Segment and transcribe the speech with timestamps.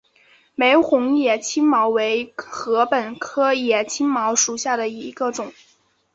[0.55, 5.53] 玫红野青茅为禾本科野青茅属下的一个种。